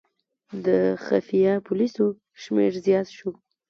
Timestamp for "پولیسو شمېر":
1.67-2.71